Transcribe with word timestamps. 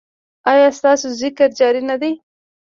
ایا 0.51 0.67
ستاسو 0.79 1.07
ذکر 1.21 1.49
جاری 1.59 1.81
نه 1.89 1.95
دی؟ 2.01 2.11